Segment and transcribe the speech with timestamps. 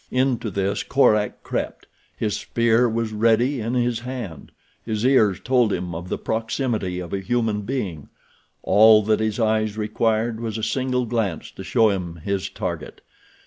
[0.09, 1.85] Into this Korak crept.
[2.17, 4.51] His spear was ready in his hand.
[4.83, 8.09] His ears told him of the proximity of a human being.
[8.63, 13.01] All that his eyes required was a single glance to show him his target.